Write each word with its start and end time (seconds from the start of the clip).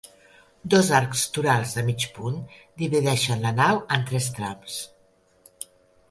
Dos 0.73 0.87
arcs 0.99 1.25
torals 1.33 1.73
de 1.79 1.83
mig 1.89 2.05
punt 2.15 2.39
divideixen 2.83 3.43
la 3.47 3.51
nau 3.59 3.81
en 3.97 4.07
tres 4.07 4.31
trams. 4.39 4.79